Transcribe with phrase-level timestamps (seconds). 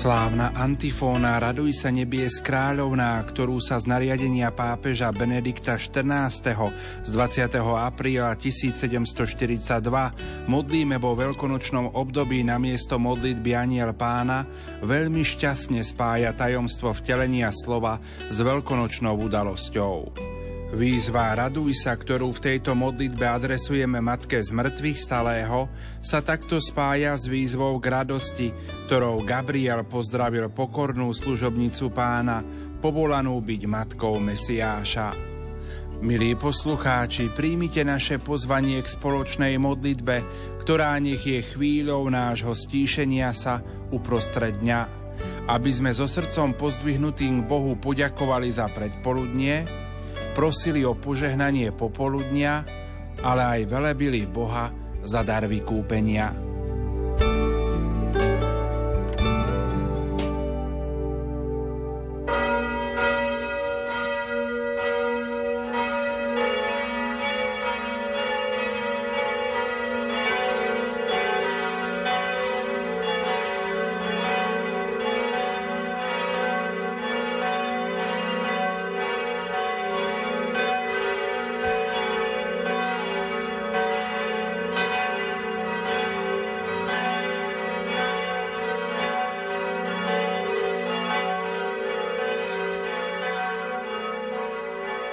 [0.00, 6.72] Slávna antifóna Raduj sa nebies kráľovná, ktorú sa z nariadenia pápeža Benedikta XIV.
[7.04, 7.60] z 20.
[7.60, 9.60] apríla 1742
[10.48, 14.48] modlíme vo veľkonočnom období na miesto modlitby Aniel pána,
[14.80, 18.00] veľmi šťastne spája tajomstvo vtelenia slova
[18.32, 20.39] s veľkonočnou udalosťou.
[20.70, 25.66] Výzva Raduj sa, ktorú v tejto modlitbe adresujeme Matke z mŕtvych stalého,
[25.98, 28.54] sa takto spája s výzvou k radosti,
[28.86, 32.46] ktorou Gabriel pozdravil pokornú služobnicu pána,
[32.78, 35.10] povolanú byť matkou Mesiáša.
[36.06, 40.22] Milí poslucháči, príjmite naše pozvanie k spoločnej modlitbe,
[40.62, 43.58] ktorá nech je chvíľou nášho stíšenia sa
[43.90, 44.80] uprostred dňa,
[45.50, 49.89] aby sme so srdcom pozdvihnutým Bohu poďakovali za predpoludnie,
[50.32, 52.62] prosili o požehnanie popoludnia,
[53.20, 54.72] ale aj velebili Boha
[55.04, 56.49] za dar vykúpenia.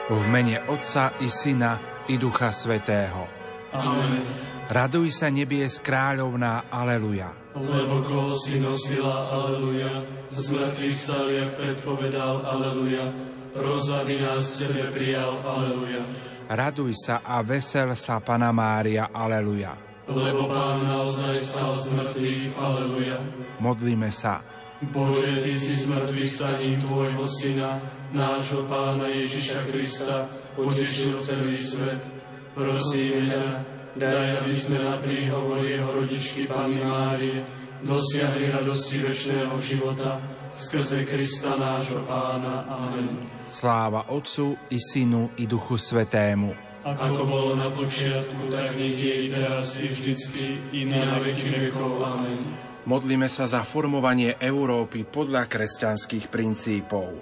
[0.08, 1.76] V mene Otca i Syna
[2.08, 3.28] i Ducha Svetého.
[3.76, 4.24] Amen.
[4.72, 7.36] Raduj sa nebies kráľovná, aleluja.
[7.52, 13.12] Lebo koho si nosila, aleluja, z mŕtvych stal, jak predpovedal, aleluja,
[13.52, 16.04] roza by nás tebe prijal, aleluja.
[16.48, 19.76] Raduj sa a vesel sa, Pana Mária, aleluja.
[20.08, 23.20] Lebo Pán naozaj stal z mŕtvych, aleluja.
[23.60, 24.40] Modlíme sa.
[24.82, 27.82] Bože, Ty si z mŕtvych staním Tvojho Syna,
[28.14, 32.02] nášho Pána Ježiša Krista, potešil celý svet.
[32.54, 33.46] Prosíme ťa,
[33.98, 37.42] daj, aby sme na príhovor Jeho rodičky Pani Márie
[37.82, 40.22] dosiahli radosti večného života
[40.54, 42.66] skrze Krista nášho Pána.
[42.70, 43.18] Amen.
[43.50, 46.54] Sláva Otcu i Synu i Duchu Svetému.
[46.88, 52.00] Ako bolo na počiatku, tak nech je i teraz i vždycky i na veky vekov.
[52.00, 52.67] Amen.
[52.88, 57.20] Modlíme sa za formovanie Európy podľa kresťanských princípov.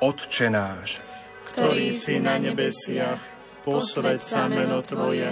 [0.00, 1.04] Otče náš,
[1.52, 3.20] ktorý si na nebesiach,
[3.68, 5.28] posved sa meno Tvoje,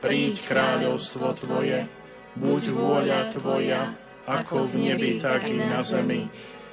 [0.00, 1.84] príď kráľovstvo Tvoje,
[2.32, 3.92] buď vôľa Tvoja,
[4.24, 6.24] ako v nebi, tak i na zemi.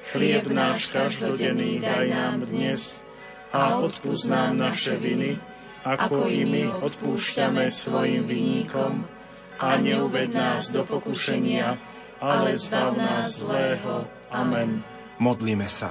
[0.08, 3.04] Chlieb náš každodenný daj nám dnes
[3.52, 5.36] a odpúsť nám naše viny,
[5.84, 9.04] ako i my odpúšťame svojim vinníkom
[9.60, 11.87] a neuved nás do pokušenia,
[12.18, 14.06] ale zbav nás zlého.
[14.30, 14.82] Amen.
[15.18, 15.90] Modlíme sa.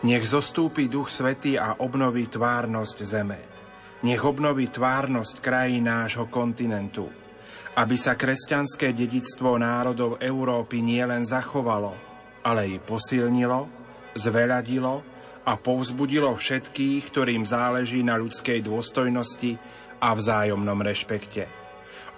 [0.00, 3.40] Nech zostúpi Duch Svetý a obnoví tvárnosť zeme.
[4.00, 7.12] Nech obnoví tvárnosť krajín nášho kontinentu.
[7.76, 11.94] Aby sa kresťanské dedictvo národov Európy nielen zachovalo,
[12.40, 13.68] ale i posilnilo,
[14.16, 14.94] zveľadilo
[15.44, 19.60] a povzbudilo všetkých, ktorým záleží na ľudskej dôstojnosti
[20.00, 21.59] a vzájomnom rešpekte.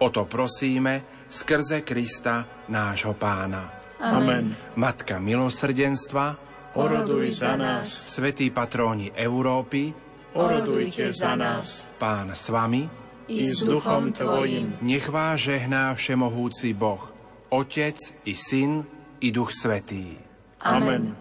[0.02, 3.70] O to prosíme, skrze Krista, nášho pána.
[4.02, 4.50] Amen.
[4.74, 6.34] Matka milosrdenstva,
[6.74, 8.10] oroduj za nás.
[8.10, 9.94] Svetí patróni Európy,
[10.34, 11.86] orodujte za nás.
[12.02, 12.82] Pán s vami,
[13.30, 14.74] i s duchom Tvojim.
[14.82, 17.06] Nech vás žehná všemohúci Boh,
[17.54, 18.82] Otec i Syn
[19.22, 20.18] i Duch Svetý.
[20.66, 21.14] Amen.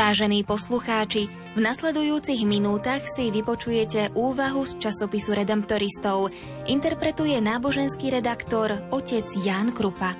[0.00, 6.32] Vážení poslucháči, v nasledujúcich minútach si vypočujete úvahu z časopisu Redemptoristov.
[6.64, 10.16] Interpretuje náboženský redaktor otec Jan Krupa.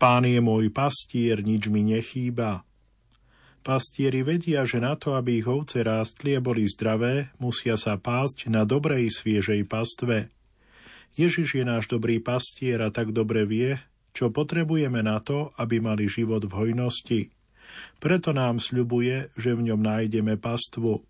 [0.00, 2.64] Pán je môj pastier, nič mi nechýba.
[3.60, 8.48] Pastieri vedia, že na to, aby ich ovce rástli a boli zdravé, musia sa pásť
[8.48, 10.16] na dobrej sviežej pastve–
[11.18, 13.82] Ježiš je náš dobrý pastier a tak dobre vie,
[14.14, 17.20] čo potrebujeme na to, aby mali život v hojnosti.
[18.02, 21.02] Preto nám sľubuje, že v ňom nájdeme pastvu.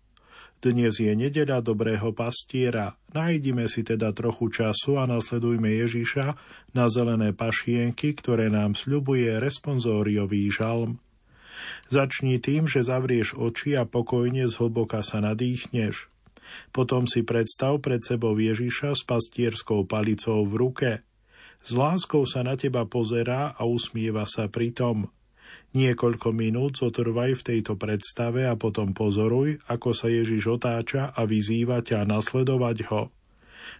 [0.61, 6.37] Dnes je nedeľa dobrého pastiera, nájdime si teda trochu času a nasledujme Ježiša
[6.77, 11.01] na zelené pašienky, ktoré nám sľubuje responsóriový žalm.
[11.89, 16.13] Začni tým, že zavrieš oči a pokojne zhlboka sa nadýchneš.
[16.71, 20.91] Potom si predstav pred sebou Ježiša s pastierskou palicou v ruke.
[21.61, 25.11] S láskou sa na teba pozerá a usmieva sa pritom.
[25.71, 31.79] Niekoľko minút zotrvaj v tejto predstave a potom pozoruj, ako sa Ježiš otáča a vyzýva
[31.79, 33.07] ťa nasledovať ho.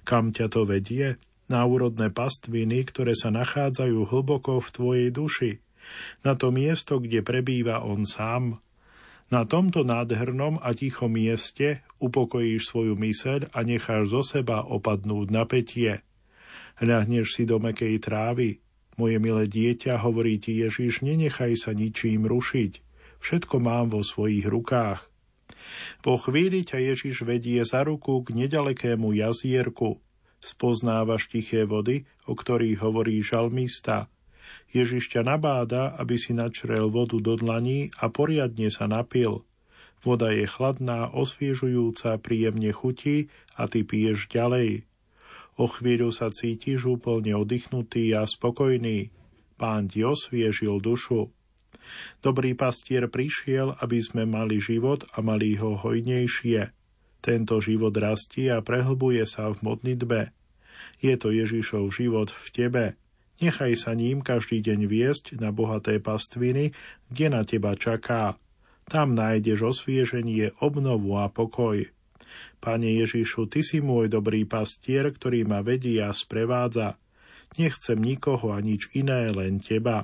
[0.07, 1.19] Kam ťa to vedie?
[1.51, 5.51] Na úrodné pastviny, ktoré sa nachádzajú hlboko v tvojej duši.
[6.23, 8.63] Na to miesto, kde prebýva on sám.
[9.27, 16.01] Na tomto nádhernom a tichom mieste upokojíš svoju myseľ a necháš zo seba opadnúť napätie.
[16.81, 18.65] Ľahneš si do mekej trávy,
[18.97, 22.81] moje milé dieťa, hovorí ti Ježiš, nenechaj sa ničím rušiť.
[23.21, 25.05] Všetko mám vo svojich rukách.
[26.01, 30.01] Po chvíli ťa Ježiš vedie za ruku k nedalekému jazierku.
[30.41, 34.09] Spoznávaš tiché vody, o ktorých hovorí žalmista.
[34.73, 39.45] Ježiš ťa nabáda, aby si načrel vodu do dlaní a poriadne sa napil.
[40.01, 44.89] Voda je chladná, osviežujúca, príjemne chutí a ty piješ ďalej.
[45.61, 49.13] O chvíľu sa cítiš úplne oddychnutý a spokojný.
[49.61, 51.29] Pán ti osviežil dušu.
[52.25, 56.73] Dobrý pastier prišiel, aby sme mali život a mali ho hojnejšie.
[57.21, 60.33] Tento život rastie a prehlbuje sa v modlitbe.
[60.97, 62.85] Je to Ježišov život v tebe.
[63.37, 66.73] Nechaj sa ním každý deň viesť na bohaté pastviny,
[67.13, 68.33] kde na teba čaká.
[68.91, 71.87] Tam nájdeš osvieženie, obnovu a pokoj.
[72.59, 76.99] Pane Ježišu, Ty si môj dobrý pastier, ktorý ma vedí a sprevádza.
[77.55, 80.03] Nechcem nikoho a nič iné, len Teba.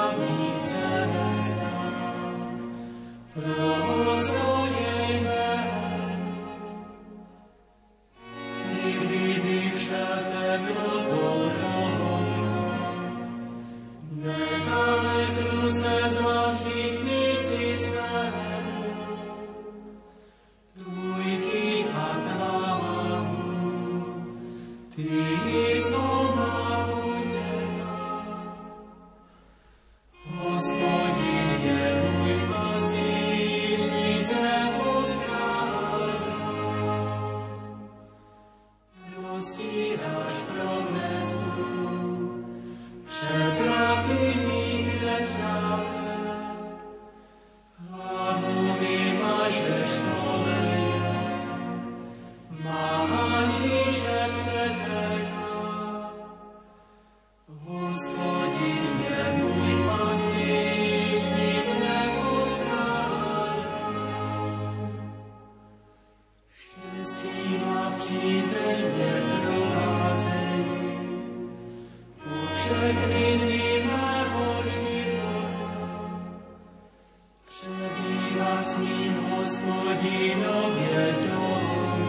[0.11, 1.70] slávnych cest.